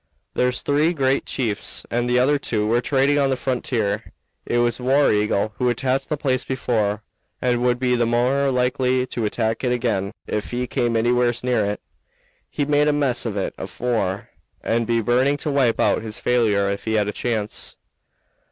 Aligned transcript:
There's 0.33 0.63
three 0.63 0.93
great 0.93 1.27
chiefs, 1.27 1.85
and 1.91 2.09
the 2.09 2.17
other 2.17 2.39
two 2.39 2.65
were 2.65 2.81
trading 2.81 3.19
on 3.19 3.29
the 3.29 3.35
frontier. 3.35 4.11
It 4.47 4.57
was 4.57 4.79
War 4.79 5.11
Eagle 5.11 5.53
who 5.59 5.69
attacked 5.69 6.09
the 6.09 6.17
place 6.17 6.43
afore, 6.49 7.03
and 7.39 7.61
would 7.61 7.77
be 7.79 7.93
the 7.95 8.07
more 8.07 8.49
likely 8.49 9.05
to 9.05 9.25
attack 9.25 9.63
it 9.63 9.71
again 9.71 10.11
if 10.25 10.49
he 10.49 10.65
came 10.65 10.97
anywheres 10.97 11.43
near 11.43 11.65
it. 11.67 11.81
He 12.49 12.65
made 12.65 12.87
a 12.87 12.93
mess 12.93 13.27
of 13.27 13.37
it 13.37 13.53
afore 13.59 14.29
and 14.63 14.87
'd 14.87 14.87
be 14.87 15.01
burning 15.01 15.37
to 15.37 15.51
wipe 15.51 15.79
out 15.79 16.01
his 16.01 16.19
failure 16.19 16.67
if 16.67 16.85
he 16.85 16.93
had 16.93 17.07
a 17.07 17.13
chance." 17.13 17.77